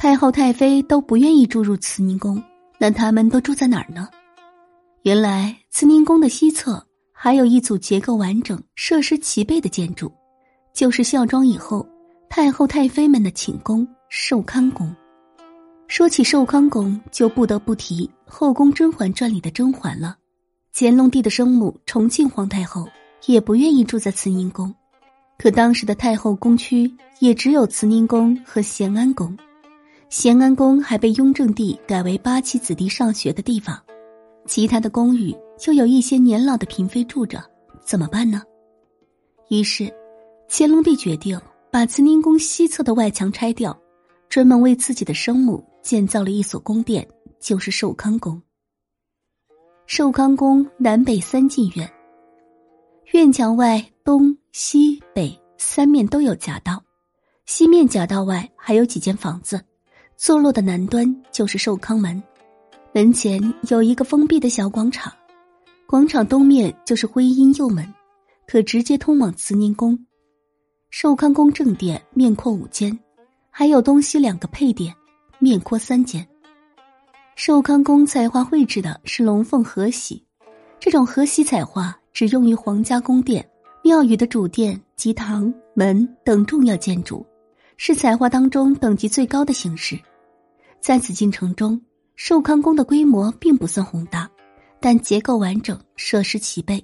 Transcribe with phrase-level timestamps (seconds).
[0.00, 2.42] 太后、太妃都不愿意住入慈宁宫，
[2.78, 4.08] 那他们都住在哪儿呢？
[5.02, 6.82] 原来慈宁宫的西侧
[7.12, 10.10] 还有一组结构完整、设施齐备的建筑，
[10.72, 11.86] 就是孝庄以后
[12.30, 14.90] 太后、太妃们的寝宫——寿康宫。
[15.86, 20.16] 说起寿康宫，就不得不提《后宫甄嬛传》里的甄嬛了。
[20.72, 22.88] 乾隆帝的生母崇庆皇太后
[23.26, 24.74] 也不愿意住在慈宁宫，
[25.36, 29.36] 可当时的太后宫区也只有慈宁宫和咸安宫。
[30.10, 33.80] 咸安宫还被雍正帝改为八旗子弟上学的地方，
[34.44, 37.40] 其他的宫宇就有一些年老的嫔妃住着，
[37.84, 38.42] 怎么办呢？
[39.50, 39.88] 于是，
[40.48, 43.80] 乾隆帝决定把慈宁宫西侧的外墙拆掉，
[44.28, 47.06] 专门为自己的生母建造了一所宫殿，
[47.38, 48.42] 就是寿康宫。
[49.86, 51.88] 寿康宫南北三进院，
[53.12, 56.82] 院墙外东西北三面都有夹道，
[57.46, 59.64] 西面夹道外还有几间房子。
[60.22, 62.22] 坐落的南端就是寿康门，
[62.92, 63.40] 门前
[63.70, 65.10] 有一个封闭的小广场，
[65.86, 67.90] 广场东面就是徽阴右门，
[68.46, 69.98] 可直接通往慈宁宫。
[70.90, 72.96] 寿康宫正殿面阔五间，
[73.48, 74.94] 还有东西两个配殿，
[75.38, 76.28] 面阔三间。
[77.34, 80.22] 寿康宫彩画绘制的是龙凤和玺，
[80.78, 83.42] 这种和玺彩画只用于皇家宫殿、
[83.82, 87.24] 庙宇的主殿及堂门等重要建筑，
[87.78, 89.98] 是彩画当中等级最高的形式。
[90.80, 91.80] 在紫禁城中，
[92.16, 94.28] 寿康宫的规模并不算宏大，
[94.80, 96.82] 但结构完整，设施齐备，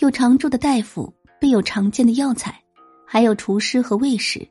[0.00, 2.60] 有常驻的大夫，备有常见的药材，
[3.06, 4.46] 还有厨师和卫士。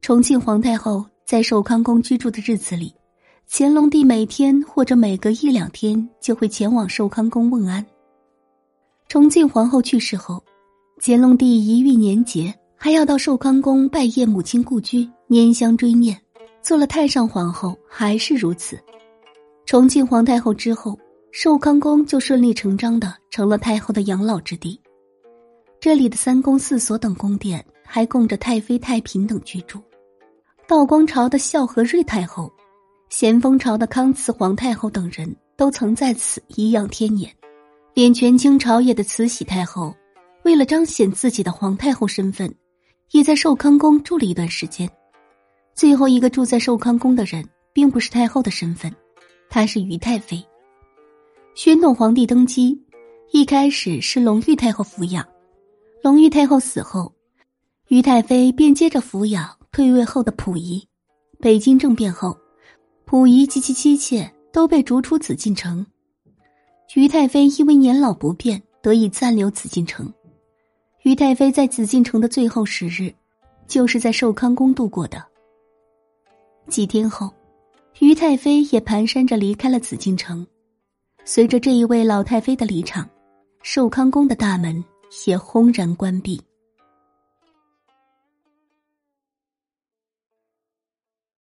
[0.00, 2.94] 重庆皇太后在寿康宫居住的日子里，
[3.50, 7.84] 乾隆帝每天或者每隔一两天就会前往寿康宫问安。
[9.08, 10.40] 重庆皇后去世后，
[11.00, 16.16] 乾隆帝一遇年节，还要到寿康宫拜谒母亲故居，拈香追念。
[16.68, 18.78] 做了太上皇后还是如此，
[19.64, 20.98] 重庆皇太后之后，
[21.32, 24.78] 寿康宫就顺理成章的成了太后的养老之地。
[25.80, 29.80] 这里的三宫四所等宫殿还供着太妃、太嫔等居住。
[30.66, 32.52] 道光朝的孝和睿太后，
[33.08, 37.34] 咸丰朝的康慈皇太后等人都曾在此颐养天年。
[37.94, 39.96] 连权倾朝野的慈禧太后，
[40.44, 42.54] 为了彰显自己的皇太后身份，
[43.12, 44.86] 也在寿康宫住了一段时间。
[45.78, 48.92] 最后一个住在寿康宫的人，并不是太后的身份，
[49.48, 50.44] 她是于太妃。
[51.54, 52.76] 宣统皇帝登基，
[53.30, 55.24] 一开始是隆裕太后抚养，
[56.02, 57.14] 隆裕太后死后，
[57.86, 60.84] 于太妃便接着抚养退位后的溥仪。
[61.38, 62.36] 北京政变后，
[63.04, 65.86] 溥仪及其妻妾都被逐出紫禁城，
[66.96, 70.12] 于太妃因为年老不便，得以暂留紫禁城。
[71.04, 73.14] 于太妃在紫禁城的最后十日，
[73.68, 75.24] 就是在寿康宫度过的。
[76.68, 77.32] 几天后，
[78.00, 80.46] 于太妃也蹒跚着离开了紫禁城。
[81.24, 83.08] 随着这一位老太妃的离场，
[83.62, 84.82] 寿康宫的大门
[85.26, 86.40] 也轰然关闭。